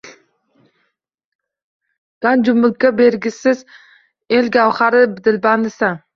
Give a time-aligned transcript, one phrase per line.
[2.27, 3.63] Ganju mulkka bergisiz
[4.41, 6.05] el gavhari, dilbandisan.